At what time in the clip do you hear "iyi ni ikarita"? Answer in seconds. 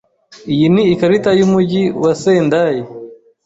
0.53-1.31